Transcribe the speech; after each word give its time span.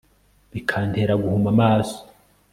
bikantera 0.51 1.13
guhuma 1.21 1.47
amaso 1.55 1.97